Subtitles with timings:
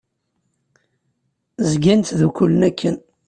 [1.71, 2.95] Zgan ttdukkulen akken.